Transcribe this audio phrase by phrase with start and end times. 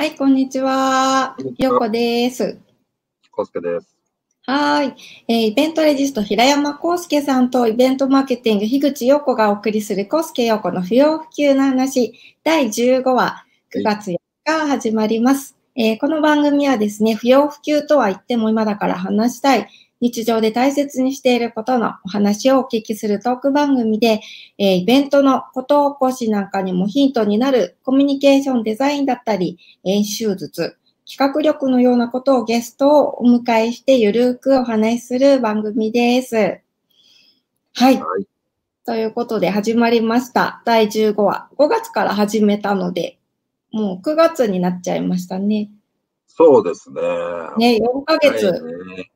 [0.00, 1.36] はい、こんにちは。
[1.58, 2.56] よこです。
[3.30, 3.94] コスケです。
[4.46, 4.96] はい、
[5.28, 19.68] えーイベントレジスト平山康介さんとイベントマーケティング樋口陽子がお送りする康介陽子の不要不急の話第15話9月4日始まります、えーこの番組はですね、不要不急とは言っても今だから話したい
[20.00, 24.20] 日常で大切にしていることのお話をお聞きするトーク番組で、
[24.58, 36.36] えーイベントのこと起こしなんかにもヒントになるコミュニケーションデザインだったり、演習術、企画力のようなことをゲストをお迎えしてゆるくお話しする番組です。
[36.36, 36.62] はい。
[37.74, 38.26] はい。
[38.86, 40.62] ということで始まりました。
[40.64, 41.48] 第15話。
[41.58, 43.18] 5月から始めたので、
[43.70, 45.70] もう9月になっちゃいましたね。
[46.26, 47.02] そうですね。
[47.58, 48.62] ね、4ヶ月、はい
[48.96, 49.10] ね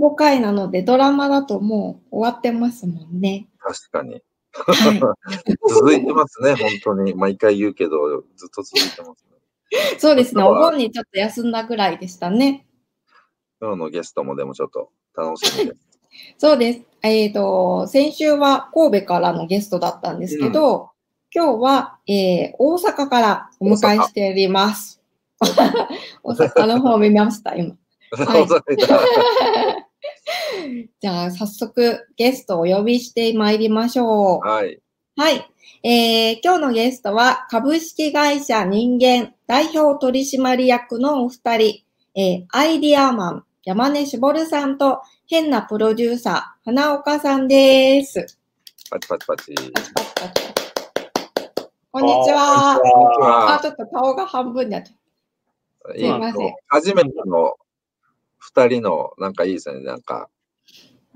[0.00, 3.48] 15回なので、ドラマだともう終わってますもんね。
[3.58, 4.22] 確かに。
[4.52, 5.14] は
[5.68, 7.14] 続いてますね、本当に。
[7.14, 9.36] 毎回言うけど、ずっと続いてますね。
[9.96, 9.98] い。
[10.00, 10.42] そうですね。
[10.42, 12.66] お盆にちょっと休んだぐらいでしたね。
[13.60, 15.88] 今日のゲストもでもちょっと楽しみです。
[16.38, 16.80] そうです。
[17.02, 20.90] えっ、と、先週は神戸からのゲストだったんですけど、
[21.32, 25.00] 今日は、えー大阪からお迎えしております。
[26.24, 27.76] 大阪の方見ました、今。
[28.10, 28.48] はい
[31.00, 34.46] じゃあ、早速ゲストをお呼びしてまいりましょう。
[34.46, 34.80] はい。
[35.16, 35.50] はい。
[35.84, 41.84] えー今日のゲストは株式会社人間代表取締役のお二人、
[42.16, 48.38] えーアイディアマン山根絞さんと変なプロデューサー花岡さんです。
[48.90, 49.54] パチパチパチ。
[51.92, 52.80] こんにちは。
[52.80, 53.60] こんにちあ、は。
[53.60, 54.92] ちょっと顔が半分になっちゃ
[55.92, 55.96] う。
[55.96, 57.56] いいません初めての
[58.38, 59.80] 二人の、なんかいいですね。
[59.80, 60.28] なんか、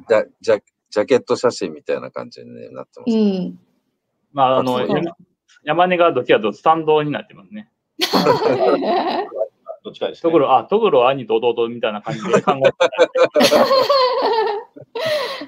[0.08, 3.08] ジャジャジャケット写真みたいな感じになってます。
[3.08, 3.58] うん。
[4.32, 5.16] まあ、あの、山
[5.64, 7.70] 山根がどっちかとスタンドになってますね。
[9.84, 10.22] どっちかです、ね。
[10.22, 12.62] ところ、あ、ところ兄と弟みたいな感じで考え。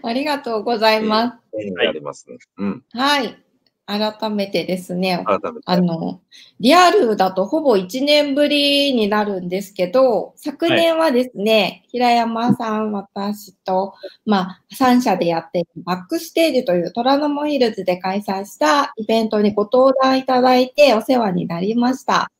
[0.02, 2.38] ありがとうございま絵になりますね。
[2.58, 2.84] うん。
[2.90, 2.98] す。
[2.98, 3.43] はい。
[3.86, 5.62] 改めてですね、改めて。
[5.66, 6.20] あの、
[6.58, 13.94] リアルだとほぼ1年ぶりになるんですけど、昨年はですね、平山さん、私と、
[14.24, 22.30] まあ、3社でやっているバックステージという虎ノ門ヒルズで開催したイベントにご登壇いただいてお世話になりました。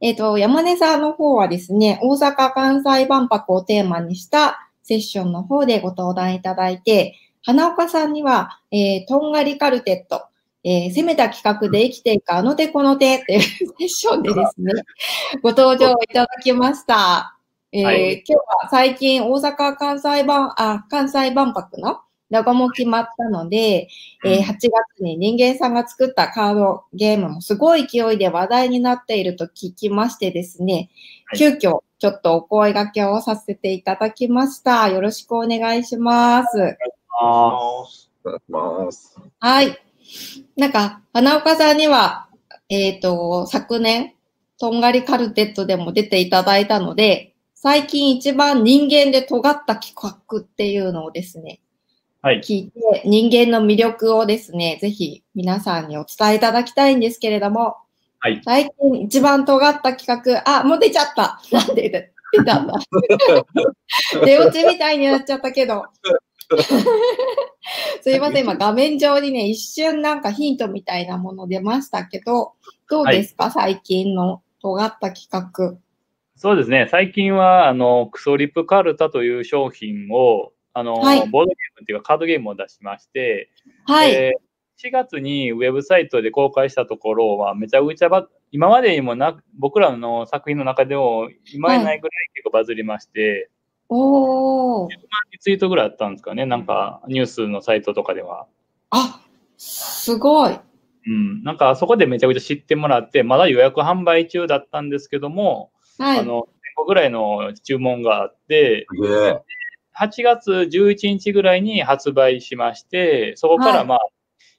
[0.00, 10.26] えっ、と、山根さんの方はですね、大阪・関西万博をテーマにしたセッションの方でご登壇いただいて、花岡さんには、えーとんがりカルテット、
[10.64, 13.40] えー攻めた企画で生きていくあの手この手っていう
[13.78, 14.72] セッションでですね、
[15.42, 17.36] ご登場いただきました。
[17.72, 22.00] えーはい今日は最近大阪・関西万、あ、関西万博の
[22.30, 23.88] ロゴも決まったので、
[24.24, 30.90] えー8月に人間さんが作ったカードゲームもすごい勢いで話題になっていると聞きましてですね、
[31.26, 34.88] はい急遽ちょっとお声掛けをさせていただきました。
[34.88, 36.76] よろしくお願いします。
[37.20, 37.84] あお
[38.24, 39.18] 願いします。
[39.38, 39.89] はい。
[40.56, 42.28] なんか、花岡さんには、
[42.68, 44.14] えっ、と、昨年、
[44.58, 51.60] とんがりカルテットでも出ていただいたので、最近一番人間で尖った企画っていうのをですね、
[52.22, 52.40] はい。
[52.40, 57.76] 聞いて、人間の魅力をですね、ぜひ皆さんにお伝えいただきたいんですけれども、
[58.18, 58.42] はい。
[58.44, 61.40] 最近一番尖った企画、あ、もう出ちゃった。
[61.50, 62.74] なんで出出たんだ。
[64.24, 65.86] 出落ちみたいになっちゃったけど。
[68.02, 72.54] すいません、今画面上にね、一瞬なんかヒントみたいなもの出ましたけど、
[72.88, 75.78] どうですか、最近の尖った企画。
[76.36, 76.88] そうですね。
[76.90, 83.50] 最近は、あの、クソリップカルタという商品を、あの、はいボードゲームっていうかカードゲームを出しまして、
[83.84, 84.12] はい。
[84.12, 84.50] えー
[84.82, 93.50] 4月にウェブサイトで公開したところは、めちゃくちゃば、今までにもな、僕らの作品の中でも、今にないぐらい結構バズりまして、
[93.90, 94.88] おー。
[95.32, 96.46] リツイートぐらいあったんですかね。
[96.46, 98.46] なんか、ニュースのサイトとかでは。
[98.90, 99.20] あ、
[99.56, 100.58] すごい。
[101.06, 101.42] うん。
[101.42, 106.20] なんか、そこでめちゃくちゃ知ってもらって、まだ予約販売中だったんですけども、はい。
[106.20, 106.46] あの、1000
[106.76, 109.42] 個ぐらいの注文があって、すげえ。
[110.00, 113.98] 8月11日ぐらいに発売しまして、そこかはいらまあ、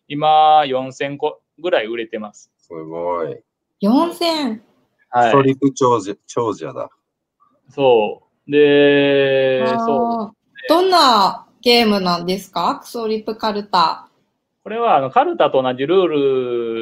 [0.08, 2.52] 今4000個ぐらい売れてます。
[2.58, 3.42] すごい。
[3.82, 4.62] 4000。
[5.10, 5.30] はい。
[5.30, 6.90] ストリップ長者長者だ。
[7.70, 8.31] そう。
[8.52, 10.36] で、そう。
[10.68, 12.80] どんなゲームなんですか？
[12.82, 14.10] クソリップカルタ。
[14.64, 16.08] これは、あの、カルタと同じルー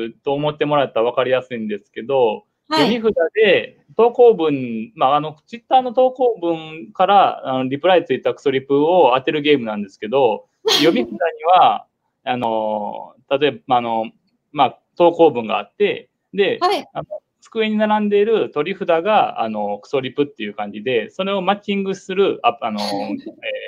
[0.09, 2.93] ルと思ってもらったら分かりやすいんですけど、はい。
[2.93, 10.47] 読み札で投稿文、まあ、あの、ツイッターの投稿文から、あの、リプライついたクソリプを当てるゲームなんですけど、
[10.83, 11.85] 読み札には、
[12.25, 14.11] あの、例えば、あの、
[14.51, 16.85] まあ、投稿文があって、で、はい。
[16.93, 17.05] あの
[17.41, 23.17] 机に並んでいる取り札が、あの、クソリプっていう感じで、それをマッチングする、ああの、 えー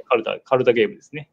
[0.08, 1.30] カルタ、カルタゲームですね。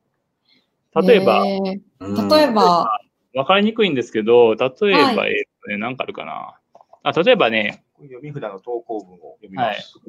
[0.95, 2.91] 例えば、へーうん例えば、
[3.35, 6.59] わかりにくいんですけど、例えば、はえっとね、なんかあるかな。
[7.03, 10.01] あ、例えばね、読み札の投稿文を読みます。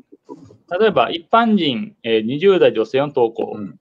[0.80, 3.80] 例えば、一般人、えー20代女性の投稿、うん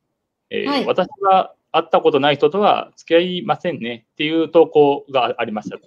[0.50, 5.84] えーはい私は会ったことない人とは付き合いませんねっていう投稿がありましたと。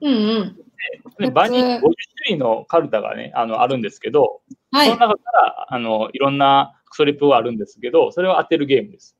[0.00, 0.56] うんうん。
[0.92, 1.82] で普通場に50種
[2.30, 4.40] 類のカルタがね、あのあるんですけど、
[4.70, 5.00] はいその。
[5.00, 9.16] 中からあのいろんなクソリップがあるんですけど、それを当てるゲームです。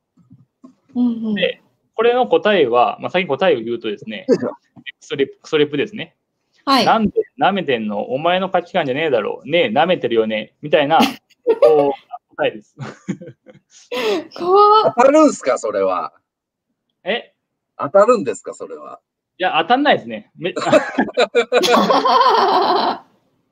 [0.95, 1.61] うんうんで
[1.97, 4.35] これの答えは、まあ、先に答えを言うとですね、ク
[4.99, 6.17] ソリップクソリップですね。
[6.65, 6.85] はい。
[6.85, 8.01] なんで舐めてんの？
[8.01, 9.49] お前の価値観じゃねえだろう。
[9.49, 10.55] ねえ、舐めてるよね？
[10.61, 10.99] みたいな、
[11.61, 12.75] こう答えです。
[14.37, 16.13] 当たるんすか、それは。
[17.05, 17.33] え？
[17.77, 18.99] 当たるんですか、それは。
[19.37, 20.31] いや、当たんないですね。
[20.37, 20.53] め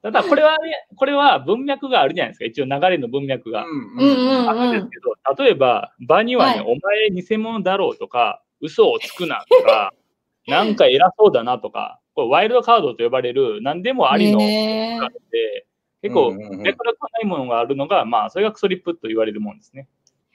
[0.02, 2.46] ただ、これはね、これは文脈があるじゃないですか。
[2.46, 3.64] 一応流れの文脈が。
[3.66, 9.94] ううんんあるんですけど、例えば、場にはね、はいお前偽物だろうとか、嘘をつくなとか、
[10.48, 15.66] なんか偉そうだなとか、これワイルドカードと呼ばれる何でもありのがあって、
[16.02, 19.88] 結構、脈絡がないものがあるのが、まあ、それがクソリップと言われるもんですね。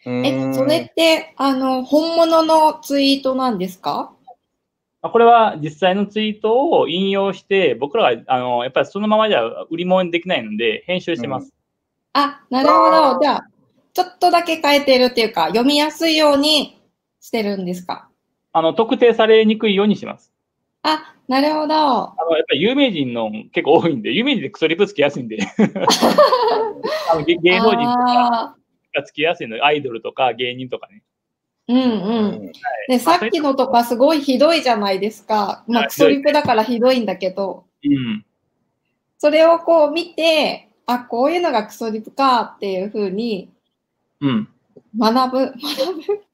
[0.06, 4.14] え、それって、あの、本物のツイートなんですか？
[5.00, 11.52] まあこれは実際のツイートを引用して、僕らがあのやっぱりそのままじゃ売り物にできないので、編集してます。
[12.14, 13.20] あ、なるほど。
[13.20, 13.46] じゃあ、
[13.92, 16.80] ちょっとだけ変えてるっていうか、読みやすいように
[17.20, 18.08] してるんですか？
[18.52, 20.32] あの特定されにくいようにします。
[20.82, 21.74] あ、なるほど。
[21.74, 25.38] あのやっぱり有名人の結構多いんで、有名人でクソリプつきやすいんで、
[27.12, 28.56] あの芸芸能人とか
[29.04, 31.02] つきやすいので、アイドルとか芸人とかね。
[31.69, 32.53] ーうんうん。
[32.88, 35.65] で、さっきのとかすごいひどいじゃないですか。
[35.69, 38.25] まあ、はいクソリプだからひどいんだけど、うん。
[39.19, 43.50] それをこう見て、あ、こういうのがクソリプかっていうふうに
[44.20, 44.49] うん。
[44.99, 46.29] 学ぶ、学ぶ。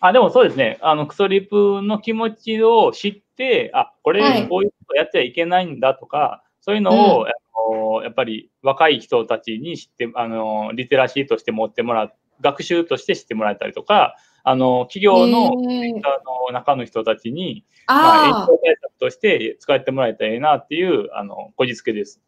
[0.00, 0.78] あ、でもそうですね。
[0.80, 7.30] あの、クソリプの気持ちを知って、あ、これ、はいこういうことやっちゃいけないんだとか、そういうのを、あ
[7.70, 22.20] のやっぱり若い人たちに知って、あの、リテラシーとして持ってもらう、学習として知ってもらえたりとか、あの、企業の、の中の人たちに、まあ、炎あ症対策として使ってもらえたらいいなっていう、あの、こじつけです。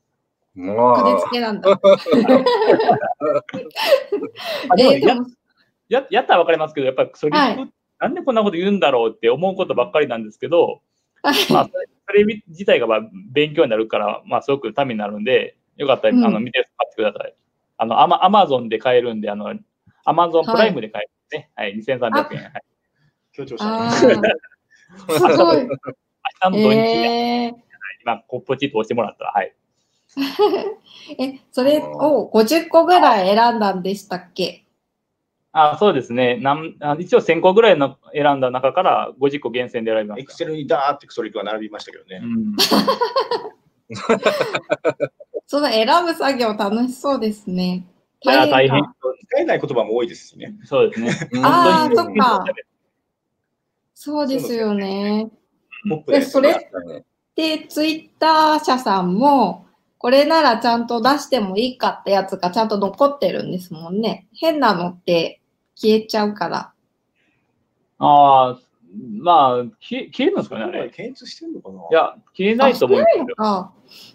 [0.55, 0.61] こ
[1.07, 1.71] じうつけなんだ。
[4.69, 5.27] あでも。
[5.89, 7.69] やややったらわかりますけど、やっぱりクソリップ、は
[8.01, 10.81] なんでこんなこと言うんだろうって思うことばっかりなんですけど、
[11.23, 11.53] はい。
[11.53, 13.01] まあ、それそれ自体がまあ
[13.31, 16.25] 勉強になるから、まあ、すごくためになるんで、よかったら、うん。
[16.25, 17.35] あの見て買ってください。
[17.79, 19.55] あの、アマアマゾンで買えるんで、あの、
[20.05, 21.51] アマゾンプライムで買えるね。
[21.57, 22.43] はい、2300円。
[22.43, 22.63] はい、
[23.33, 25.57] 強調した すごい。
[25.65, 25.69] 明
[26.41, 27.53] 日の土日に、えー
[28.05, 29.55] まあ、こうポチッと押してもらったら、はい。
[31.19, 34.65] え、それを50個ぐらい選んだんでしたっけ？
[35.55, 36.97] あそうですねなんあ。
[36.99, 40.23] 一応1000個ぐらいの選んだ中から50個厳選で選びました。
[40.23, 42.21] エクセルにダーってクソリプが並びましたけどね。
[42.23, 42.57] うん
[45.47, 47.85] その選ぶ作業楽しそうですね。
[48.25, 48.95] いや大変か
[49.33, 50.55] 使えない言葉も多いですしね。
[50.65, 51.11] そうですね。
[51.43, 52.45] あー本当にそっか
[53.95, 55.31] そうですよね。
[56.07, 59.67] でで、それってツイッター社さんも、
[59.99, 64.27] これならちゃんと出してもいいかってやつがちゃんと残ってるんですもんね。
[64.35, 65.41] 変なのって
[65.77, 66.73] 消えちゃうから。
[67.99, 68.59] ああ、
[69.21, 70.91] まあ、消え消えるんですかね、あれ。
[70.91, 73.27] 検閲してるのかないや、消えないと思うんですよ。
[73.39, 73.73] あ、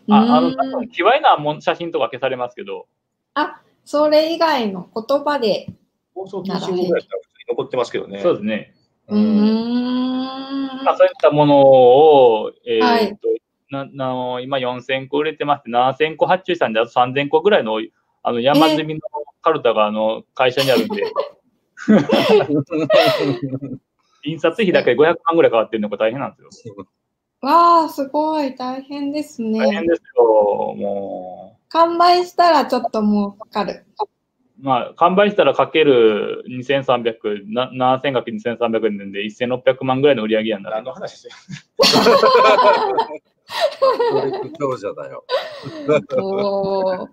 [0.09, 2.87] ああの、多分、卑猥なもん写真とか消されますけど、
[3.87, 5.69] それ以外の言葉で、
[6.13, 7.07] 放送禁止法ぐらい
[7.47, 8.21] 残ってますけどね。
[8.21, 8.75] そうですね。
[9.07, 10.25] うーん。
[10.83, 13.29] まあ、そういったものを、えーはいっと、
[13.71, 17.81] なな今4000個売れてまして、7000個発注したんで、あと3000個ぐらいの
[18.23, 18.99] あの山積みの
[19.41, 21.05] カルタがあの会社にあるんで、
[24.25, 26.75] 印刷費だけで500万ぐらいかかってるのが大変なんですよ。
[27.39, 29.59] わあ、すごい、大変ですね。
[29.59, 30.25] 大変ですよ、
[30.75, 33.85] も完売したらちょっともうかかる。
[33.99, 34.05] う。
[34.59, 41.27] まあ、完売したらかける2300、な7000かける2300円で1600万ぐらいの売り上げやんな何の話
[44.77, 45.23] 者だよ。
[46.17, 47.07] おー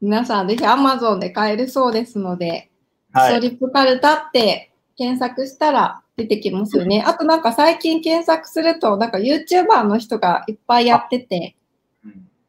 [0.00, 2.70] 皆さんぜひ Amazon で買えるそうですので、
[3.12, 3.32] はい。
[3.32, 7.02] ストリップカルタって検索したら出てきますよね。
[7.06, 11.56] あとなんか最近検索すると、なんか YouTuber の人がいっぱいやってて、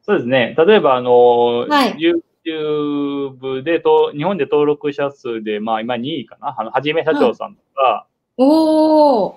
[0.08, 0.56] そうですね。
[0.58, 1.98] 例えば、あの、はい
[2.46, 6.56] YouTube でと、日本で登録者数で、まあ今2位かな？
[6.58, 9.36] あの、はじめ社長さんとかおー、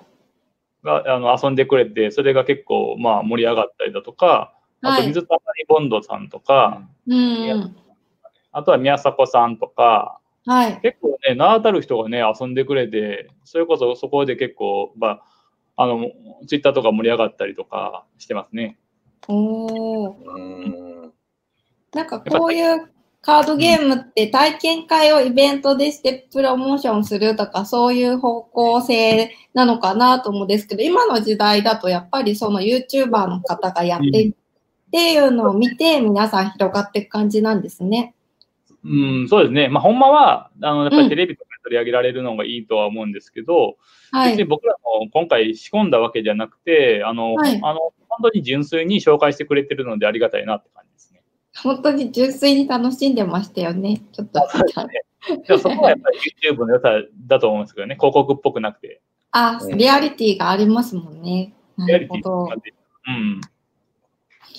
[0.83, 5.07] が、あの遊んでくれて、それが結構、まあ盛り上がったりだとか、あとはい。
[5.07, 7.75] 水溜りボンドさんとか、うんうん。
[8.53, 10.79] あとは宮迫さんとか、はい。
[10.81, 15.19] 結構ね、名だたる人がね、遊んでくれて、それこそそこで結構、ま
[15.75, 16.11] あ、あの、
[16.47, 18.77] ツイッターとか盛り上がったりとかしてますね。
[19.27, 20.15] おー。
[20.15, 20.50] うーん。
[21.93, 22.89] なんかこういう
[23.21, 38.15] カードゲームって体験会をイベントでしてプロモーションするとかそういう方向性なのかなと思うんですけど、今の時代だとやっぱりその YouTuber の方がやってるっていうのを見て皆さん広がっていく感じなんですね。
[38.83, 39.69] うん、そうですね。
[39.69, 43.75] まあ、ほんまは、あの、やっぱうんりテレビとかで取り上げられるのがいいとは思うんですけど、
[44.11, 44.31] はい。
[44.31, 47.79] 別に僕らも今回仕込んだわけじゃなくて、あの、はいあの、
[48.09, 50.90] 本当に純粋に紹介してくれてるのでありがたいなって感じ。
[51.57, 54.01] 本当に純粋に楽しんでましたよね。
[54.11, 54.39] ちょっと。
[55.45, 56.89] でもそこはやっぱり YouTube の良さ
[57.27, 59.01] だと思うんですけどね、広告っぽくなくて。
[59.31, 61.53] あ、リアリティがありますもんね。
[61.77, 62.49] なリアリティるほど
[63.07, 63.41] うん。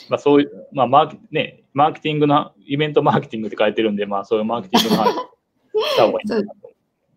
[0.08, 5.32] まあそういう、まあマーケ、ね、マーケティングの、イベントマーケティングって書いてるんで、まあそういうマーケティングの話を
[5.80, 6.34] した方がいいと。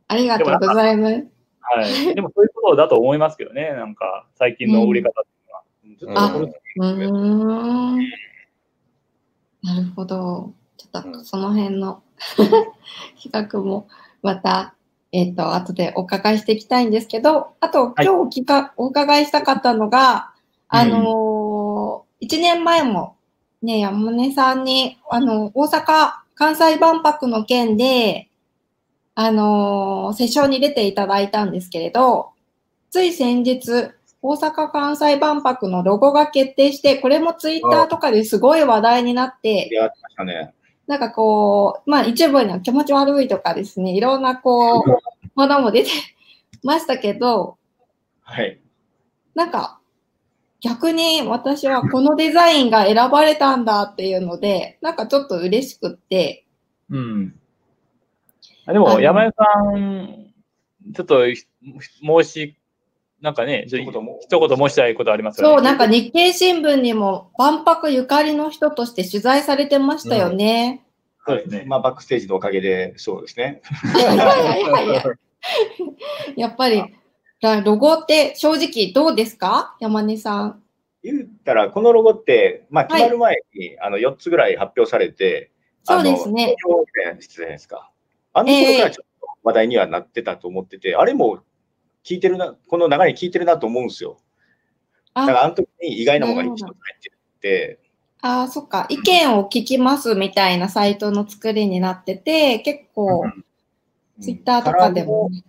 [0.08, 1.26] ありがとうございます。
[1.62, 2.16] はい。
[2.16, 5.24] でもそういうことだと思いますけどね、なんか最近の売り方っ
[5.92, 6.32] ていうのは。
[6.32, 8.00] ずっとこれうーん。
[9.66, 10.54] なるほど。
[10.78, 12.04] ちょっとその辺の
[13.16, 13.88] 比較も
[14.22, 14.76] また、
[15.12, 18.06] えっ、と、後でお伺いしていきたいんですけど、あと、はい。
[18.06, 20.34] 今日お聞かお伺いしたかったのが、
[20.68, 23.16] あのー、1年前も、
[23.62, 28.30] ね、山根さんに、あの、大阪・関西万博の件で、
[29.16, 32.32] あのー、セッションに出ていただいたんですけれど、
[32.92, 33.92] つい先日、
[34.28, 40.54] 大阪・関西万博のロゴが決定して、これもツイッターとかですごい話題になって、やってましたね。
[40.88, 44.84] なんかこう、まあ一部には気持ち悪いとかですね、いろんなこう、
[45.36, 45.90] ものも出て
[46.64, 47.58] ましたけど、
[48.22, 48.60] はい。
[49.36, 49.80] なんか
[50.62, 56.46] 逆に私はこのデザインが選ばれたんだっていうので、なんかちょっと嬉しくって、
[56.90, 57.36] うん。
[58.66, 59.44] あでも、山根さ
[59.78, 60.34] ん、
[60.96, 61.44] ちょっとひ
[62.02, 62.58] 申し、
[63.26, 65.56] なんかね、一言も一言申したいことありますよね。
[65.56, 70.86] そう、なんか日経新聞にも万博ゆかりの人として取材されてましたよね。
[71.26, 73.62] そうですねまあ、バックステージのおかげで、そうですね。
[73.64, 74.18] はいはい
[74.64, 76.84] はいはいやっぱり、
[77.42, 79.76] らロゴって正直どうですか？
[79.80, 80.62] 山根さん。
[81.02, 85.50] 言ったら、このロゴって、まあ、決まる前に、あの4つぐらい発表されて、
[85.84, 87.90] そうですねあの投票みたいなのしてたじゃないですか。
[88.34, 91.40] あの頃からちょっと話題にはなってたと思ってて、あれも
[92.06, 94.18] 聞いてるな、この流れ聞いてるなと思うんですよ。
[95.16, 97.80] だから、ああの時に意外なものが一つ入ってて、
[98.22, 98.88] あー、そっか。
[98.90, 103.24] 意見を聞きますみたいなサイトの作りになってて、結構、
[104.20, 105.44] ツイッターとかでもね。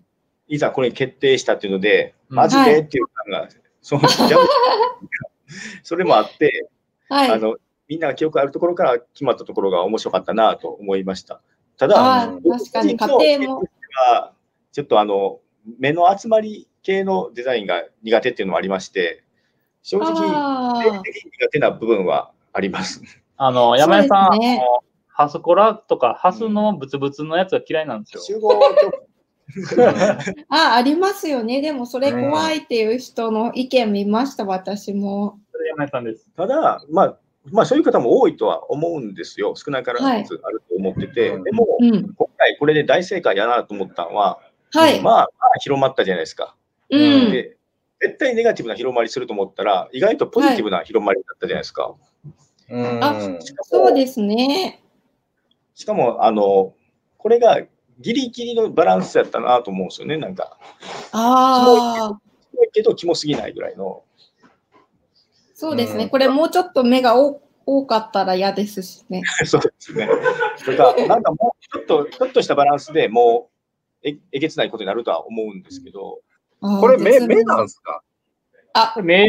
[0.49, 3.49] いざこれ決定したっていうので、うんマジでっていう感が、
[3.81, 4.37] そうじゃ
[5.85, 6.69] それもあって、
[7.09, 7.31] はい。
[7.31, 7.57] あの、
[7.89, 11.41] みんなが記憶あるところから決まったところが面白かったなと思いました。
[11.79, 13.63] ただ、確かに、家庭も。
[14.11, 14.33] は
[14.73, 15.41] ちょっとあの、
[15.79, 19.25] 目の集まり系のデザインが苦手っていうのもありまして、
[19.83, 23.03] 正直、苦手な部分はあります。
[23.37, 28.23] あの、山根さん、ねあのハスコラとか、ハスのブツブツのやつが嫌いなんですよ。
[28.23, 28.61] 集合
[30.51, 31.63] あ、ありますよね。
[31.63, 35.39] でもそれ怖いっていう人の意見見ました、私も。
[35.53, 36.29] それ山根さんです。
[36.37, 37.19] ただ、まあ、
[37.51, 39.55] まあ、そういう方も多いとは思うんですよ。
[39.57, 41.31] 少ないからずつあると思ってて。
[41.31, 42.15] はいでも、うん。
[42.15, 44.41] 今回これで大正解やなと思ったのは、
[44.77, 45.01] はい。
[45.01, 45.29] まあ、まあ、
[45.61, 46.55] 広まったじゃないですか。
[46.91, 47.33] うん。
[47.33, 47.57] で、
[48.01, 51.95] 絶対ネガティブな広まりすると思ったら、意外とポジティブな広まりだったじゃないですか。
[52.69, 53.21] うんあ
[53.63, 54.83] そうですね。
[55.75, 56.75] しかも、あの、
[57.17, 57.61] これが
[58.01, 60.17] ギリギリのバランスやったなと思うんですよね。
[60.17, 60.59] なんか、
[61.13, 64.03] ああ、キモいけど、キモすぎないぐらいの。
[65.55, 66.05] そうですね。
[66.05, 69.23] うんこれもうちょっと目が多多かったら嫌ですしね。
[69.45, 70.09] そうですね。
[70.57, 73.56] それか、なんかもう、ちょっと、ちょっとしたバランスでもう、
[74.07, 76.21] ええげつないことになるとは思うんですけど、
[76.61, 78.03] これ目、目なんすか？
[78.73, 79.29] あ、目、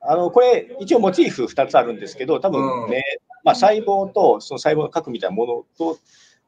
[0.00, 3.02] あの、これ、一応モチーフ2つあるんですけど、多うん分目、
[3.44, 5.98] まあ、細胞と、その細胞の核みたいなものと、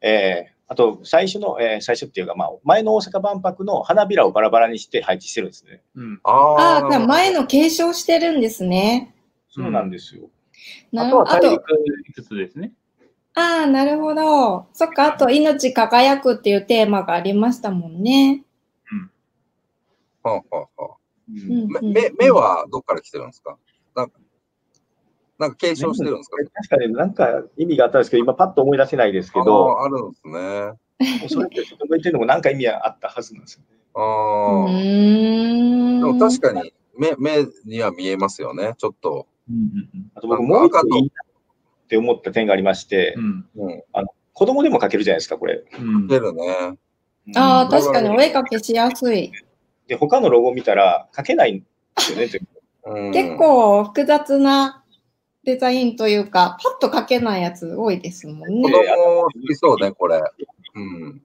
[0.00, 5.80] えーあと、最初の、えー最初っていうか、まあ、前の大阪万博の花びらをバラバラにして配置してるんですね。
[5.94, 6.20] うん。
[6.24, 9.14] ああ前の継承してるんですね。
[9.48, 10.28] そうなんですよ。
[10.92, 11.30] あなるほど。
[11.30, 12.72] あととは大陸、5つですね？
[13.34, 14.66] ああ、なるほど。
[14.72, 18.44] そっか、あと、命輝くっていうテーマがありましたもんね。
[20.22, 20.96] はあはあはあ
[21.30, 23.56] うん目目目はどっから来てるんですか？
[23.94, 24.18] なんか、
[25.38, 26.36] なんか継承してるんですか？
[26.54, 31.28] 確かになんか意味があったんですけど、今パッと思い出せないですけど、あーあるんですね。
[31.28, 33.66] それってちょっと覚えてるのもなんか意味があったはずなんですよね。
[33.94, 34.72] うああ。
[34.72, 38.74] でも確かに目目には見えますよね。
[38.78, 39.58] ちょっとうんう
[39.96, 41.22] んあと僕もう一個いいな
[41.88, 43.82] って思った点がありましてう、んうん。
[44.34, 45.64] 子供でも描けるじゃないですか、これ。
[45.78, 46.76] うん出るね。
[47.34, 49.32] ああ、うん確かにお絵かけしやすい。
[49.86, 51.64] で、他のロゴ見たら描けないんで
[51.96, 52.28] すよね。
[53.12, 54.84] 結構複雑な
[55.44, 58.62] デザインというか、パッと描けないやつ多いですもん子ね。
[58.62, 60.20] 供好きそうね、これ。
[60.74, 61.22] うん。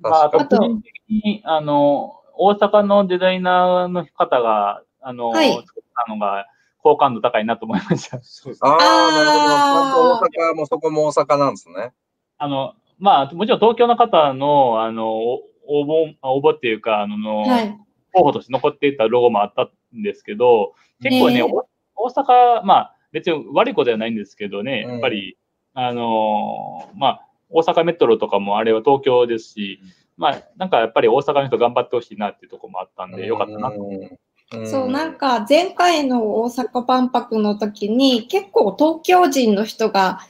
[0.00, 6.46] まあ、あと個人的に、あの、大阪のデザイナーの方が、あの、はい作ったのが、
[6.82, 8.20] 好感度高いなと思いました。
[8.22, 8.78] そうですああ、
[9.12, 10.14] なるほど。
[10.14, 11.92] 大阪もそこも大阪なんですね。
[12.38, 17.76] あの、まあ、もちろん東京の方の、あの、お応募、あ応募っていうか、あの、はい。
[18.12, 25.36] 候補として残っていたロゴもあったんですけど、結構ね、大阪、まあ、別に悪いことではないんですけどね、うんやっぱり、
[25.74, 29.80] あのーまあ、大阪メトロとかもあれは東京ですし、
[30.16, 33.80] まあ、なんかやっぱり大阪の人頑張ってほしいなっていうところもあったんで、よかったなと。
[33.80, 34.18] うん
[34.66, 40.20] そう、なん、か前回の大阪万博の時に結構東京人の人が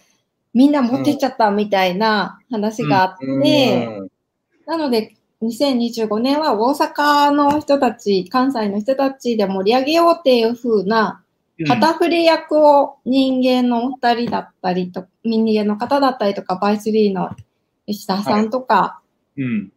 [0.52, 4.10] みんな持ってっちゃったみたいな話があって、うん
[4.66, 11.22] なので2025年は大阪の人たち、関西の人たちで盛り上げようっていう風な
[11.66, 17.30] 旗振り役を人間のお二人だったりと、人間の方だったりとか、バイスリーの
[17.86, 19.00] 吉田さんとか
[19.36, 19.72] うん。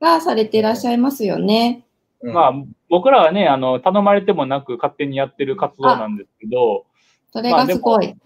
[0.00, 1.85] がされていらっしゃいますよね。
[2.26, 2.52] うんまあ、
[2.88, 6.86] 僕らはね、あの、頼まれてもなく勝手にやってる活動なんですけど、
[7.32, 8.16] それがすごい。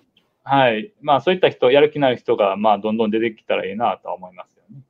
[0.42, 0.92] はい。
[1.02, 4.82] まあ、そういった人、やる気のある人が、まあ、どんどん出てきたらいいなとは思いますよね。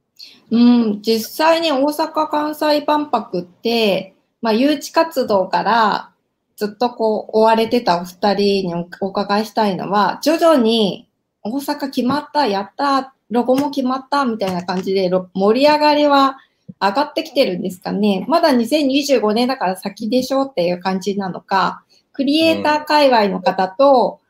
[0.52, 6.12] うん、実際に大阪・関西万博って、まあ、誘致活動から
[6.56, 11.08] ずっとこう追われてたお二人にお伺いしたいのは、徐々に
[11.42, 16.37] 大阪決まった、やった、ロゴも決まったみたいな感じでろ盛り上がりは
[16.80, 18.24] 上がってきてるんですかね。
[18.28, 24.20] まだ2025年だから先でしょっていう感じなのか、クリエイター界隈の方と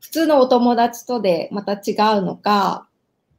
[0.00, 2.86] 普通のお友達とでまた違うのか、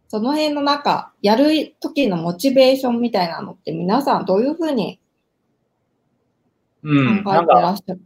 [0.08, 5.00] その辺の中、やる時のモチベーションみたいなのって皆さんどういうふうに
[6.84, 7.24] うん。
[7.24, 8.00] 考えてらっしゃる、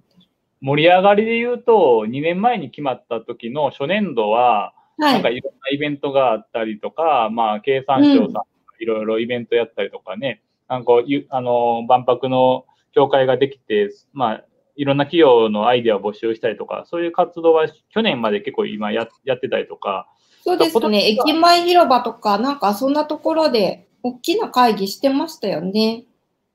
[0.62, 5.13] 盛り上がりで言うと、2年前に決まった時の初年度は、はい。
[5.13, 8.43] なんかいろんなイベントがあったりとか、まあ、経産省さんが
[8.80, 14.43] いろいろイベントやったりとかね、なんかゆ、あの、万博の協会ができて、まあ、
[14.76, 20.08] いろんな企業のアイデアを募集したりとか、そういう活動は去年まで結構今ややってたりとか、
[20.43, 21.08] そうですね。
[21.08, 26.06] 駅前広場とか、なんかそんなところで大きな会議してましたよね。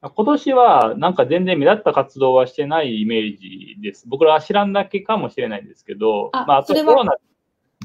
[0.01, 4.07] 今年はなんか全然目立った活動はしてないイメージです。
[4.07, 7.17] 僕らは知らんだけかもしれないんですけど、あまあ、コロナ、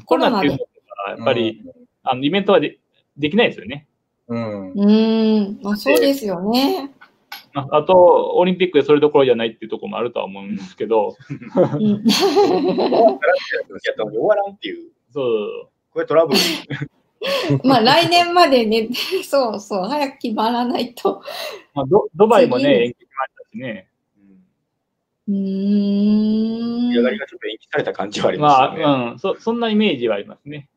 [0.04, 0.64] コロナっていうのコ
[1.08, 1.62] がやっぱり、
[2.02, 2.78] あのイベントはで
[3.16, 3.88] できないですよね。
[4.28, 4.72] うん。
[4.72, 6.90] うーん、まあ、そうですよね。
[7.52, 11.16] まああと、オリンピックでそれどころじゃないっていうところもあるとは思うんですけど、
[11.54, 11.68] 終
[14.18, 16.40] わらんっていう、そう、これトラブル。
[17.64, 18.88] まあ来年までね、
[19.24, 21.22] そうそう、早く決まらないと。
[21.74, 23.88] まあ、ドドバイも次ね、延期しましたしね。
[25.28, 26.92] うーん。
[26.92, 28.84] 仕上がりがちょっと延期された感じはありまますよね。
[28.84, 30.68] あ、うんそ、そんなイメージはありますね。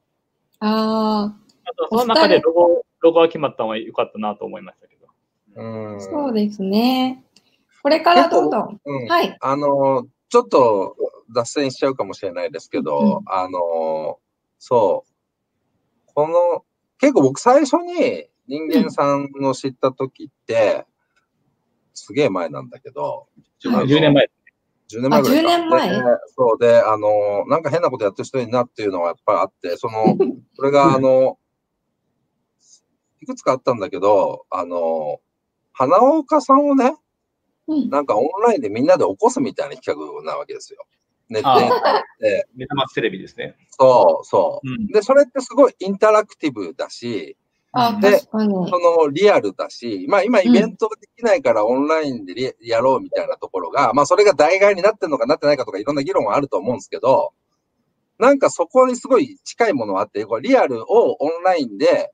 [0.60, 1.46] ああと、
[1.89, 5.08] その中でロゴ、ロゴが決まったのは良かったなと思いましたけど。
[5.56, 7.23] うんあ、そうですね。
[7.84, 8.82] これからどんどん。
[8.84, 9.38] うんはい。
[9.39, 10.95] あの、ちょっと
[11.34, 14.19] 脱線しちゃうかもしれないですけど、うんあの、
[14.60, 16.65] そう、この、
[16.99, 20.86] 結構僕最初に人間さんの知った時って、
[21.93, 23.27] すげえ前なんだけど、
[23.65, 24.30] あの10年前。
[24.89, 25.51] 10年前ぐらいか。
[25.51, 25.95] あ10年前で
[26.36, 30.17] そうで、あの、なんか変なことやってる人いるなっていうのはやっぱりあって、その、
[30.56, 31.38] それがあの、
[33.21, 35.19] いくつかあったんだけど、あの、
[35.73, 36.95] 花岡さんをね、
[37.67, 37.89] うん。
[37.89, 40.86] なんかオンラインでみんなで起こすみたいな企画なわけですよ。
[41.30, 41.69] ネットに
[42.19, 43.56] で、メタマステレビですね。
[43.71, 44.73] そうそうう。
[44.73, 44.88] ん。
[44.88, 47.36] で、それってすごいインタラクティブだし、
[48.01, 48.19] で。
[48.19, 57.34] そのリアルだし、まあ今イベントができないからオンラインでリやろうみたいなところが、まあそれが代替になってるのかなってないかとかいろんな議論はあると思うんですけど、
[58.17, 62.12] なんかそこにすごい近いものがあって、これリアルをオンラインで、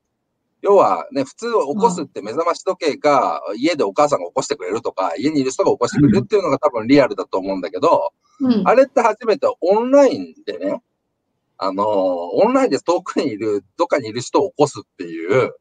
[0.63, 8.67] 要はね、普通起こすって目覚まし時計が家でお母さんが起こしてくれるとか、家にいる人が起こしてくれるっていうのが多分リアルだと思うんだけど、うん。
[8.67, 10.81] あれって初めてオンラインでね、
[11.57, 15.53] あのーオンラインで遠くにいる、どっかにいる人を起こすっていう、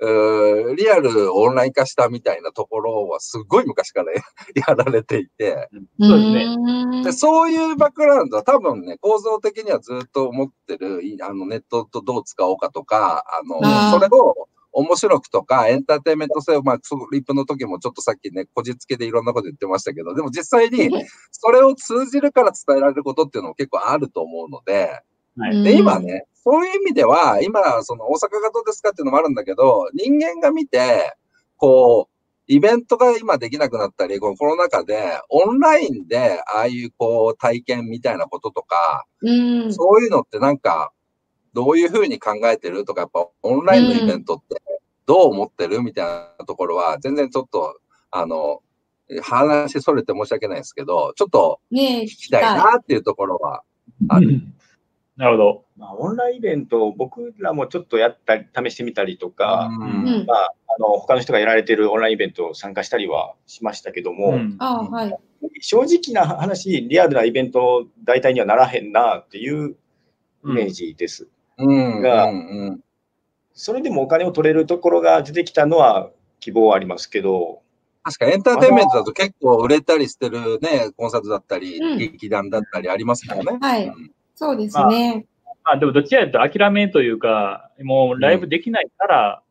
[0.00, 4.12] リアルをオンライン化したみたいなところはすごい昔から
[4.66, 5.68] やられていて、
[6.00, 6.56] そうですね。
[6.56, 13.60] ねでそういうバックグラウンドは多分ね、構造的にはずっと思ってる、いあのネットとどう使おうかとか、あの、
[13.92, 16.78] それを面白くとか、エンターテインメント性を、まあ、
[17.12, 20.90] リップの時もちょっとさっきね、こじつけでいろんなこと言ってましたけど、でも実際に、
[21.30, 25.00] それを通じるから伝えられることっていうのも結構あると思うので、
[25.36, 31.14] はいで、今ね、そういう意味では、今、その大阪がどうですかっていうのもあるんだけど、人間が見て、
[31.56, 32.14] こう、
[32.46, 39.72] イベントが今できなくなったり、このコロナ禍で、オンラインで、ああいうこう、体験みたいなこととか、うん。
[39.72, 40.92] そういうのってなんか、
[41.54, 44.60] どういうふうに考えてるとか、やっぱオンラインのイベントって
[45.06, 46.04] どう思ってるみたい
[46.38, 47.78] なところは、全然ちょっと、
[48.10, 48.60] あの、
[49.22, 53.62] 話それて申し訳ないですけど、ちょっと聞きたいなっていうところは
[54.08, 54.40] ある。
[55.16, 55.64] なるほど。
[55.76, 60.26] まあ、オンラインイベント、僕らもちょっとやったり、試してみたりとか、うんうん。
[60.26, 65.16] まあ、あの他の人がやられてるオンラインイベントを参加したりはしましたけども、うんあはい。
[65.60, 69.76] 正直な話、リアルなイベント代替にはならへんなっていう
[70.44, 71.28] イメージです。
[71.58, 72.00] うん。
[72.02, 72.80] がうんうん
[73.56, 77.62] それでもお金を取れるところが出てきたのは希望はありますけど、
[78.02, 83.58] 確かエンターテインメントだと結構売れたりしてるね、コンサートだったり、うん劇団だったりありますからね。
[83.60, 85.26] はいうんそうですね。
[85.64, 89.42] まあでもどっちかというと諦めというか、もうライブできないから、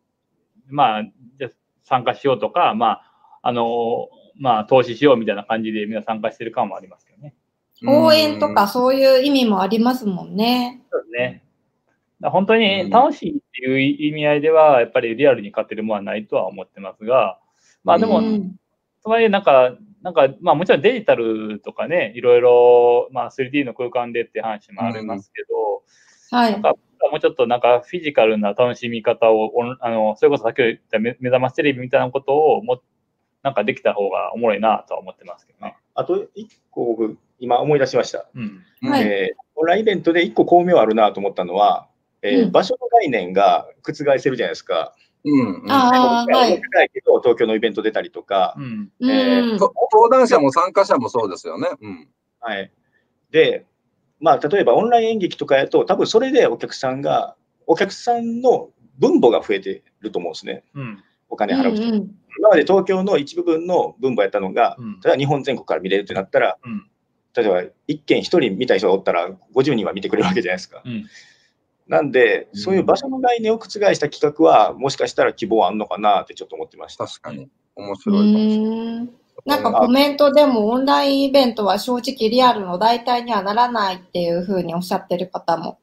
[0.69, 1.03] まあ、
[1.39, 1.51] じゃあ
[1.83, 3.01] 参加しようとか、まあ、
[3.41, 7.33] あの、まあ、投資しようみたいな感じでみんな参加してる感もありますけどね。
[7.85, 10.83] 応援とかそういう意味もありますもんね。
[10.91, 11.43] そうですね。
[12.21, 17.37] 本当に楽しいっていう意味合いでは、やっぱりリアルに勝てるものはないとは思ってますが、
[17.83, 18.55] まあでも、うん
[19.03, 25.83] とはいえ、なんか、なんか、まあもちろんデジタルとかね、いろいろ、まあ 3D の空間でって話もありますけど、
[26.35, 26.61] はいなん。
[26.61, 26.75] か、
[27.11, 32.81] もうちょっとなんかフィジカルな楽しみ方を、あの、それこそさっき言った目目覚ましテレビみたいなことをも、
[33.43, 35.77] なんかできた方がおもろいなとは思ってますけどね。
[35.95, 38.29] あと一個僕、今思い出しました。
[38.35, 38.63] うん。
[38.81, 41.87] はいえーオンラインイベントで一個巧妙あるなと思ったのは、
[42.23, 44.95] えーうん場所の概念が覆せるじゃないですか。
[45.25, 46.61] うんうんああ、はい。
[46.93, 48.91] けど東京のイベント出たりとか、うん。
[48.99, 49.09] うん。
[49.09, 51.69] えーと登壇者も参加者もそうですよね。
[51.81, 52.07] うん。
[52.39, 52.71] はい。
[53.31, 53.65] で、
[54.19, 57.35] まあ、例えばオンライン演劇とかやと、多分それでお客さんが、
[57.67, 60.63] お客さんの分母が増えてると思うんですね。
[60.75, 61.03] うん。
[61.29, 61.85] お金払う人。
[61.87, 66.89] うんうん今まで東京の一部分の分母やったのが、うん例えば日本全国から見れるってなったら、うん
[67.35, 70.83] 例えば1件1人見たい人がおったら50人は見てくれるわけじゃないですか。
[71.87, 71.93] うん。
[71.93, 77.05] なんで、そういう場所の概念を覆した企画は、もしかしたら希望あんのかなってちょっと思ってました。
[77.05, 77.49] 確かに。
[77.75, 79.03] 面う白いかもしれない。
[79.05, 79.09] ん
[79.45, 85.79] なんかコメントでもオンラインイベントは正直リアルの代替にはならないっていうふうにおっしゃってる方も。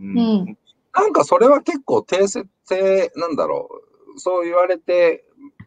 [0.00, 0.58] ううんん。
[0.94, 3.68] なんかそれは結構定設定、なんだろ
[4.16, 4.20] う。
[4.20, 5.24] そう言われて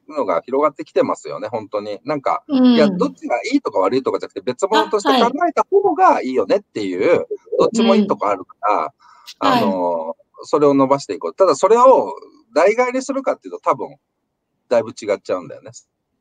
[0.08, 2.00] るのが広がってきてますよね、本当に。
[2.04, 2.66] なんか、うん。
[2.74, 7.28] いや、どっちがいいとか悪いとかじゃなくて、別物として考えた方がいいよねっていう、
[7.60, 8.94] どっちもいいとこあるから、
[9.40, 11.36] あの、それを伸ばしていこう。
[11.36, 12.14] ただ、それを
[12.54, 13.96] 代替にするかっていうと、多分、
[14.70, 15.72] だいぶ違っちゃうんだよね。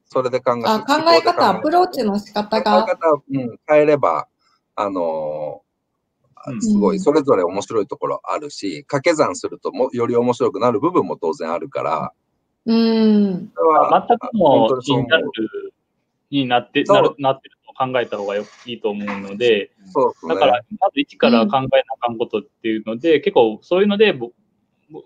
[0.07, 2.87] それで考えあ考え方、アプローチの仕方考えが。
[2.87, 4.27] 方を、うん、変えれば、
[4.75, 5.69] あのー
[6.47, 12.13] うんすごい、うんそれぞれ面白いところあるし、掛け算するともより面白くなる部分も当然あるから、
[12.65, 13.51] うん。
[13.55, 15.25] それは全く本当のにそう思うインタル
[16.31, 20.35] になって、なるなってると考えた方がよいいと思うので、そうですね。
[20.35, 21.67] だから、まず一から考えな
[22.01, 24.33] あかんことっていうので、結構そういうので、ぼ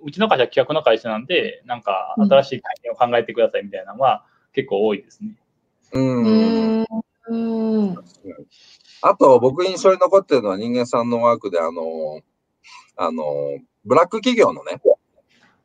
[0.02, 5.34] うちの会社は企画の会社なんで、なんか新しい概念を考えてくださいみたいなのは結構多いですね。
[5.92, 6.00] う。
[6.00, 6.86] うんん。
[7.28, 7.96] うん。
[9.02, 12.22] あと、僕印象に残ってるのは人間さんのワークで、あの、
[12.96, 13.24] あの、
[13.84, 14.80] ブラック企業のね、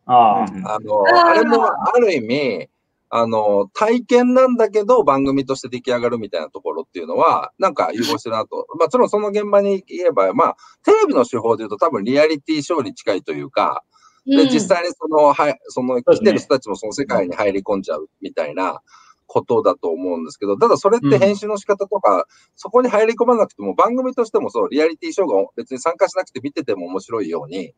[0.05, 2.69] ああ、の、あれもある意味、
[3.09, 8.67] あの、体験なんだけど番組として出来上がるみたいなところっていうのは、なんか融合してるなと。
[8.77, 13.83] まあ、もちろんその現場に言えば、まあ、テレビの手法で言うと多分リアリティショーに近いというか、
[14.25, 18.81] で、実際にその、はい、その、来てる人たちもその世界に入り込んじゃうみたいな
[19.25, 22.25] ことだと思うんですけど、ただそれって編集の仕方とか、
[22.57, 27.73] そこに入り込まなくても番組としてもそう、リアリティショーが別に参加しなくて見てても面白いように、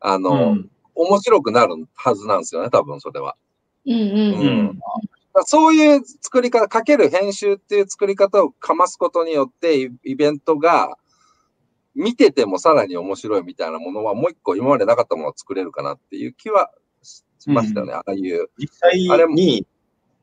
[0.00, 3.36] あの、うん面白くなるはずなんですよね、多分それは。
[3.86, 3.94] うん。
[3.94, 4.80] うん。
[5.46, 10.96] そういう作り方、かける編集っていう作り方をかますことによって、イイベントが
[11.94, 16.70] 見ててもさらに面白いみたいなものはもう一個今までなかったものを作れるかなっていう気は
[17.02, 18.48] ししましたよね、ああいう。
[18.58, 19.66] 実際あれもに、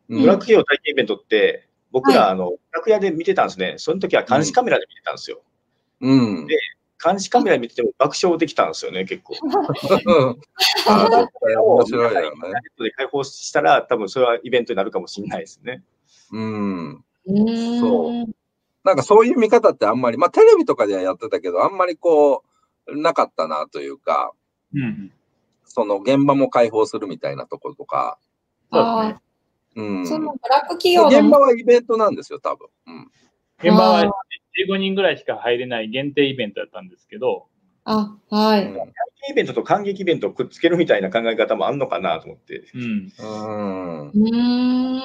[0.10, 3.76] うんブラック企業体験イベントって、僕ら、はいあの、楽屋で見てたんですね。
[3.78, 5.43] その時は監視カメラで見てたんですよ。
[6.02, 6.48] うん。
[6.48, 6.56] で
[7.04, 9.36] 監視カメラ見てても爆笑できたんですよね、結構。
[9.40, 9.48] 面
[11.86, 12.60] 白いよインターネッね。
[12.78, 15.82] トで開放したら、多分それはイベントになるかもしれないですね。
[16.32, 17.04] うん。
[17.26, 17.80] うん。
[17.80, 18.26] そう
[18.84, 22.44] なんかそういう見方ってあんまり、まあテレビとかではやってたけど、あんまりこ
[22.88, 24.34] う、なかったなというか、
[24.74, 25.12] うん。
[25.66, 28.18] その現場も開放するみたいなところとか、
[28.72, 29.20] そうですね。
[29.76, 30.08] うん。
[30.08, 32.68] そのブラック企業の現場はイベントなんですよ、多分。
[32.88, 33.12] うん。
[33.60, 34.12] 現場は
[34.67, 37.48] 15人ぐらいしか入れない限定イベントだったんですけど、
[37.86, 38.65] あ、はい。
[38.65, 38.78] うん
[39.30, 42.63] イベントと感激イベントをくっつけるみたいな考え方もあるのかなと思って。
[42.74, 42.82] うん。
[42.82, 44.12] うん。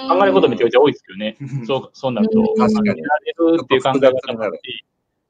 [0.08, 1.36] 考えることめちゃくちゃ多いですけどね。
[1.66, 2.40] そう、そうなると。
[2.40, 3.00] うん確かにやれ
[3.36, 4.84] るっていう考え方もあるし、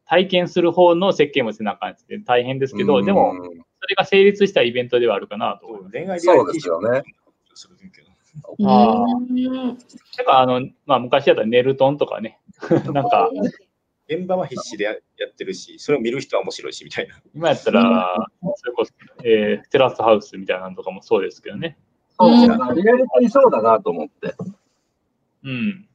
[0.07, 2.23] 体験する方の設計もせなあかんですね。
[2.27, 5.93] 大変ですけど、でも、うん、それが成立したイベントではあるかなと思います。
[5.93, 7.03] 恋愛そうですよね。
[7.55, 8.09] するけど
[8.59, 9.77] うあーん。
[10.17, 12.39] てか、あの、まあ、昔だったらネルトンとかね、
[12.93, 13.31] なんか、
[14.09, 14.99] 現場は必死でやや
[15.31, 17.15] ってるし、それを見る人は面白いしみたいな。
[17.35, 18.15] 今やったら、
[18.57, 18.93] それこそ、
[19.25, 21.79] えーテラスハウスみたいなのとかもそうですけどね。
[22.19, 24.35] うんそうだなリアリティそうだなと思って。
[25.45, 25.89] うん。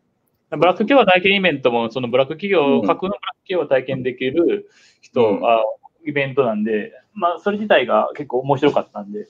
[0.49, 4.69] ブラック企業体験イベントも、そのブラック企業、うん架空のブラック企業を体験できる
[5.01, 5.63] 人、うんあ
[6.05, 9.27] イベントなんで、まあ、それ自体が結構面白かったんで、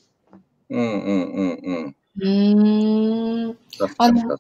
[0.69, 1.95] うんうんうんうん。
[2.19, 3.57] うーん。
[3.77, 4.39] 確かに確か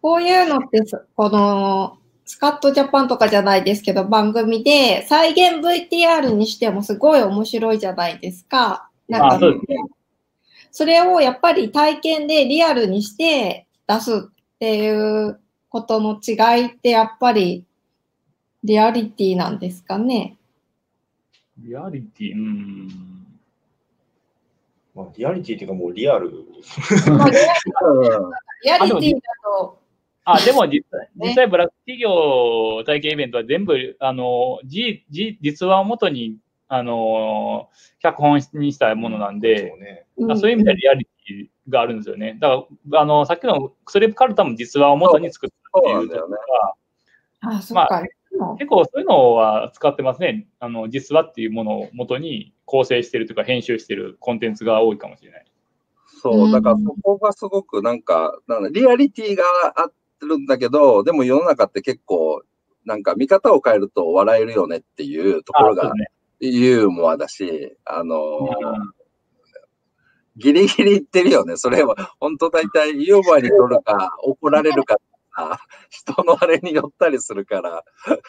[0.00, 1.98] こういうのってそ、この、
[2.32, 8.88] スカットジャパンとかじゃないですけど、番組で再現 VTR にしてもすごい面白いじゃないですか。
[9.06, 9.76] なんかあそうですね。
[10.70, 14.20] それをやっぱり体験でリアルにして出すっ
[14.58, 17.66] ていうことの違いってやっぱり
[18.64, 20.38] リアリティなんですかね。
[21.58, 22.88] リアリティ、うん。
[24.94, 26.30] まあ、リアリティっていうかもうリアル。
[26.30, 26.36] リ
[28.70, 29.81] アリティだと、
[30.24, 36.36] あ、でも実際、 ね実際ブラック企業体験イベントは全部、あの、じ、じ、実話をもとに、
[36.68, 40.06] あの、脚本にしたものなんで、そうね。
[40.32, 42.38] あそういう意味ではリアリティがあるんですよね。
[42.40, 48.02] だから、あの、さっきのクソレプカルタも実話をもとに作ったっていうところが、あ、そっか。
[48.30, 50.46] でも結構そういうのは使ってますね。
[50.60, 55.44] あの、実話っていうものをもとに構成してるというか編集してるコンテンツが多いかもしれない。
[56.22, 59.44] そう、だからそこがすごくなんか、なんだリアリティが
[59.76, 62.42] あってるんだけど、でも世の中って結構、
[62.84, 65.92] なんか見方を変えると笑えるよねっていうところが
[66.40, 68.40] ユーモアだし、あの
[70.36, 71.56] ギリギリ言ってるよね。
[71.56, 74.96] それは、本当大体ユーモアに取るか、怒られるか、
[75.90, 77.84] 人のあれによったりするから。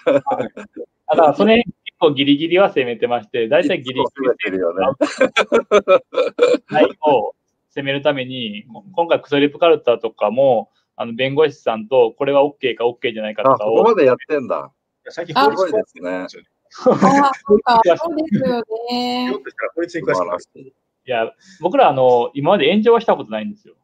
[0.06, 4.86] だから、それ結構ギリギリは攻めてまして、大体ギリギリ攻めてるよね。
[6.70, 7.34] ないを
[7.70, 14.72] 攻めるために、今回クソリプカルタとかも、あの弁護士さんとこれは OK か OK じゃないかとあ、かをそこまでやってんだ。
[15.10, 16.10] 最近あすごいですね。
[16.10, 19.32] あ、そうか、そうですよね。
[20.60, 20.62] い。
[20.62, 20.74] い
[21.06, 23.76] や、僕らあの、今まで炎上はしたことないんですよ。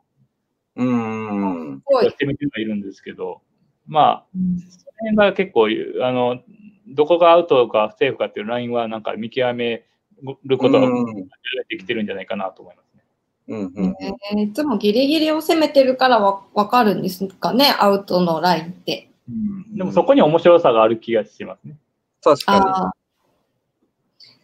[0.76, 1.78] うーん。
[1.80, 2.16] すごいやっ。
[2.16, 3.42] てみてはいるんですけど、
[3.86, 5.68] まあ、その辺が結構、
[6.02, 6.42] あの、
[6.88, 9.86] どこがアウトかセーフかっていうラインはなんか見極め
[10.44, 11.16] ることがうん
[11.68, 12.89] できてるんじゃないかなと思いますね。
[13.50, 19.10] うんうんえーいつもギリギリを攻めてるからわわかるんですかね、アウトのラインって。
[19.76, 21.76] でもそこに面白さがある気がしますね。
[22.24, 22.94] 確かああ。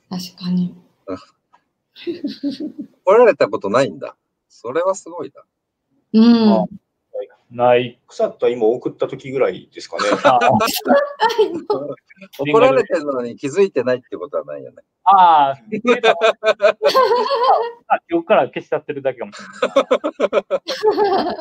[0.09, 0.55] 確かに。
[0.55, 0.75] に。
[3.05, 4.15] 怒られたことないんだ。
[4.49, 5.43] それはすごいな。
[6.13, 6.67] うん。
[7.51, 7.99] あない。
[8.07, 10.03] 腐った芋を送った時ぐらいですかね。
[10.25, 10.39] あ
[12.39, 14.83] 怒られてるのに気づいてないってことはないよね。
[15.03, 15.55] あ
[17.87, 21.35] あ記憶から消しちゃってるだけかもしれない。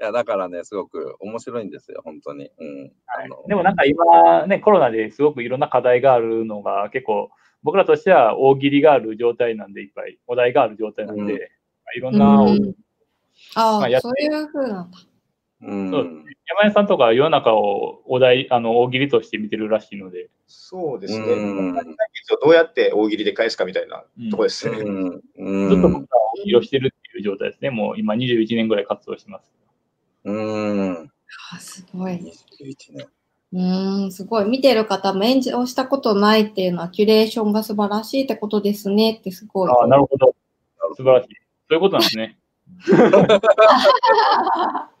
[0.00, 2.50] いや、だからね、すごく面白いんですよ、本当に。
[2.58, 2.92] うん。
[3.06, 7.30] あのでもなんか今ね、コロナですごくいろんな課題があるのが結構、
[7.62, 12.74] 僕らとしては大喜利がある状態なんで、いっぱい、お題がある状態なんで、うんまあいろんな、うん
[13.54, 14.98] ああ、そういうふうなんだ。
[15.62, 15.90] うん。
[15.90, 21.26] 山根さんとか世の中をお題、あの、大喜利として見てるらしいので、そうですね。
[21.26, 21.74] うん
[22.42, 24.78] どうやって大喜利で返すかみたいなとこですね。
[24.78, 25.10] うん。
[25.68, 25.94] ずっとうん僕。
[25.94, 26.00] ら
[26.34, 27.70] 大喜利をしてるっていう状態ですね。
[27.70, 29.50] もう今21年ぐらい活動してます。
[30.24, 31.10] うん。
[31.52, 32.12] あすごい。
[32.14, 32.20] 21
[32.92, 33.08] 年。
[33.52, 34.48] うーん、すごい。
[34.48, 39.70] 見てる方も炎上したことないっていうのは、キュレーションが素晴らしいってことですねってすごい。
[39.70, 40.34] ああ、なるほど。
[40.94, 41.28] 素晴らしい。
[41.68, 42.38] そういうことなんですね。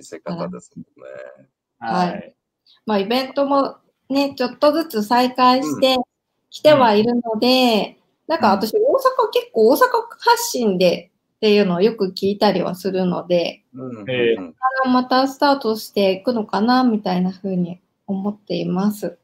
[0.00, 1.48] 見せ方ですもんね。
[1.78, 2.34] はいはい。
[2.86, 3.76] まあ、イベントも
[4.08, 5.96] ね、ちょっとずつ再開して
[6.50, 9.78] きてはいるので、なんか私、大阪結構大阪
[10.18, 14.10] 発信でっていうのをよく聞いたりはするので、うん。
[14.10, 14.54] えうん
[14.86, 19.18] またスタートしていくのかな、みたいな風に思っています。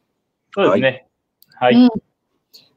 [0.53, 1.07] そうですね。
[1.55, 1.75] はい。
[1.75, 1.89] うん。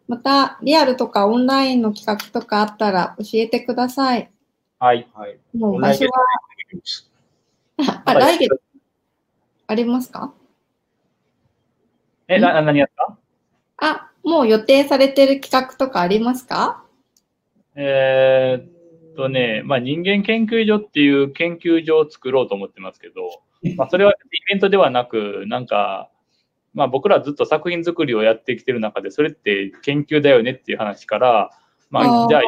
[0.08, 4.32] また、リアルとかオンラインの企画とかあったら教えてください。
[4.79, 5.07] はい。
[5.13, 5.37] はい。
[5.55, 6.11] もう場所は、
[8.05, 8.61] あ、来月
[9.67, 10.33] ありますか？
[12.27, 13.17] え、な、何やった？
[13.77, 16.83] あ、もう予定されてる企画とかありますか？
[17.75, 23.41] えーっとね、まあ、人間研究所っていう研究所を作ろうと思ってますけど、
[23.75, 24.15] まあ、それはイ
[24.53, 26.09] ベントではなく、なんか、
[26.73, 31.49] まあ、僕らずっと作品作りをやってきてる中で、それって研究だよねっていう話から、
[31.89, 32.41] まあ、じゃあ、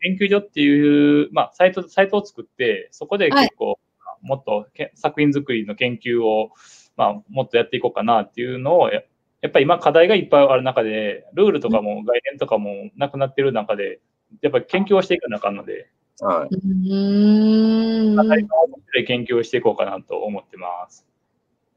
[0.00, 3.78] 研究所っていう、まあ、サイト、サイトを作って、そこで結構、
[4.22, 6.50] もっとけ作品作りの研究を、
[6.96, 9.02] まあ、もっとやっていこうかなっていうのをや、
[9.40, 14.00] やっぱり今課題がいっぱいある中で、ルールとかも概念とかもなくなってる中で、
[14.42, 16.58] やっぱり研究をしていかなあかんので、はうい。
[16.58, 18.16] ーん。
[18.16, 18.50] かなり面
[18.92, 21.06] 白い研究をしていこうかなと思ってます。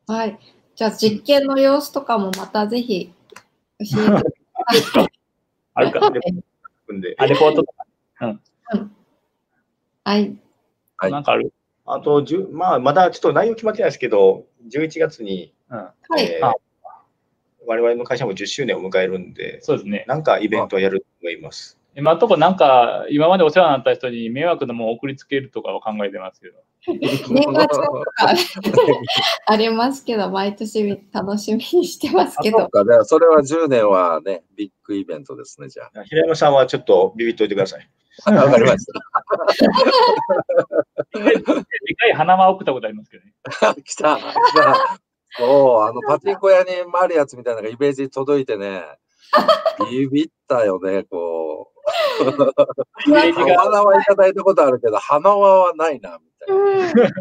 [0.07, 0.37] はい。
[0.75, 3.13] じゃあ実験の様子とかもまたぜひ
[3.79, 5.07] 教えてください。
[5.75, 6.09] あるか、あ
[7.25, 8.29] レポートとか、は
[10.15, 10.37] い。
[10.99, 11.53] はいなんかある？
[11.85, 15.77] あと、まあ、まだちょっと内容決まってないですけど、11月に、うん。
[15.77, 16.23] はい。
[16.23, 16.53] えーあ
[17.65, 20.05] 我々の会社も10周年を迎えるんで、そうですね。
[20.07, 21.77] なんかイベントをやると思います。
[21.95, 26.59] 今のところなんか、今までお世話になった人に迷惑なものを送りつけるとかを考えてますけど。
[26.85, 28.33] 年賀状とか
[29.45, 32.59] ありますけど、毎年楽しみにしてますけど。
[32.59, 37.87] そうか、ね、それは10年はね、ビッグイベントですね、じゃ平山さんはちょっとビビっといてください。
[38.25, 38.31] あ。
[38.31, 38.93] わかりました。
[41.19, 43.33] でかい花輪送ったことありますけどね。
[43.83, 44.17] 来た。
[44.17, 44.21] 来
[44.55, 44.99] た
[45.37, 48.83] そう、あの、 パチンコ屋にあるやつみたいなのがイメージ届いてね、
[49.89, 51.71] ビビったよね、こ
[52.25, 52.29] う。
[53.09, 53.59] イメージが。
[53.61, 57.11] 花はいただいたことあるけど、花輪はないな、みたいな。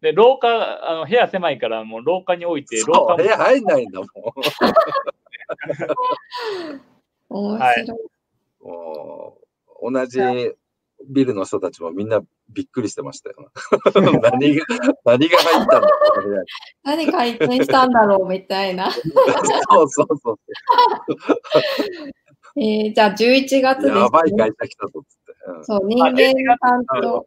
[0.00, 4.08] で、廊下、あの部屋狭いから、もう廊下に置いて、廊そう、下も部屋入んないんだもん。
[7.30, 7.98] 面はい白い。
[8.64, 9.42] もう
[9.82, 10.20] 同じ
[11.08, 13.50] ビルの人たちもみんなびっくりしてましたよ。
[13.94, 14.64] 何が、
[15.04, 16.46] 何が入ったんだこの部屋に
[16.84, 18.90] 何回転したんだろうみたいな。
[18.90, 19.00] そ
[19.82, 20.38] うそうそう。
[22.60, 23.16] えー、じゃあ11
[23.62, 24.00] 月です、ね。
[24.00, 25.32] やばい会社来たぞっつって。
[25.46, 27.26] うんそう、人間担当。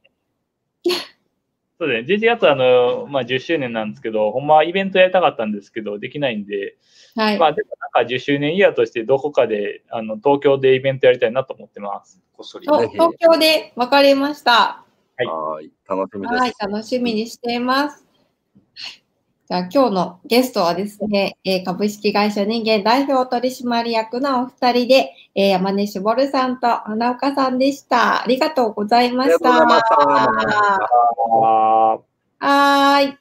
[1.77, 2.15] そうですね。
[2.15, 6.77] 11月はあの、まあ、10周年なんですけど、ほんまはイベントやりたかったんですけど、できないんで、
[7.15, 7.39] はい。
[7.39, 12.21] まあ、でもなんか10周年イヤーとしてどこかで、あの、東京でイベントやりたいなと思ってます。
[12.33, 12.67] こっそり。
[12.67, 14.85] とぜひ東京で分かりました。
[15.17, 16.33] はいはい、楽しみです。
[16.33, 18.04] はい、楽しみにしています。
[19.47, 28.23] じゃあ今日のゲストはですね、えー株式会社人間代表取締役のお二人で、えー山根絞さんと花岡さんでした。
[28.23, 29.51] ありがとうございました。
[29.51, 33.17] はーい。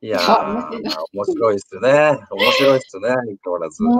[0.00, 0.18] いや
[1.12, 2.18] 面白いっすね。
[2.30, 3.82] 面白いっすね、相変わらず。
[3.82, 3.98] もう、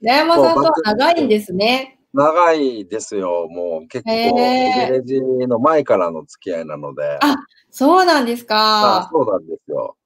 [0.00, 2.00] 平 山さんとは長いんですね。
[2.16, 7.18] 長いですよ、もう結構、レッジの前からの付き合いなので。
[7.20, 7.36] あ
[7.70, 9.00] そうなんですか。
[9.00, 9.96] あそうなんですよ。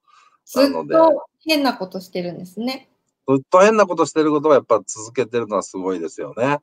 [0.44, 2.90] ずっなのでと変なことしてるんですね。
[3.28, 6.58] ずっと変なことしてることはやっぱ続けてるのはすごいですよね。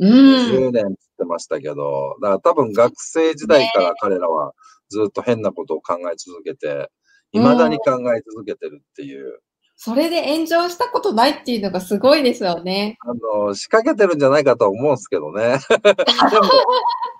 [0.00, 0.10] うん。
[0.10, 4.52] 10年って言ってましたけど、だから多分学生時代から彼らは
[4.88, 6.90] ずっと変なことを考え続けて、
[7.32, 9.38] 未だに考え続けてるっていう、
[9.80, 12.98] それで炎上したことないっていうのがすごいですよね。
[13.00, 15.58] あの、仕掛けてるんじゃないかとは思うんですけどね。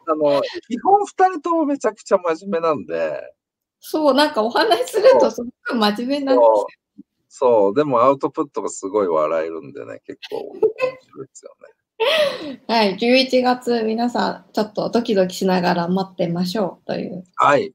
[0.09, 3.33] あの、基本二人ともめちゃくちゃ真面目なんで、
[3.79, 6.67] そう、なんかお話しするとすごく真面目なんでそ
[6.99, 12.59] う、そう、でもアウトプットがすごい笑えるんでね、結構面白いですよね。
[12.59, 12.61] す。
[12.67, 17.73] はい、11月皆さんちょっとドキドキしながら待ってましょうというはい。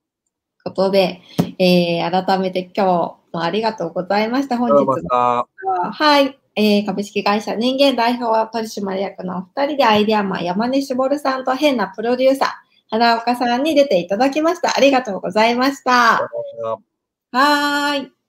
[0.66, 1.22] ことで、
[1.58, 4.58] えー、改めて今日もありがとうございました。
[4.58, 5.92] 本日どうもまた。
[5.92, 12.50] はい、えー、株式会社人間代表取締役のお二人でアイデアマン山根絞さんと変なプロデューサー
[12.90, 14.78] 花岡さんに出ていただきました。
[14.78, 16.30] ありがとうございました。
[17.32, 18.23] はーい。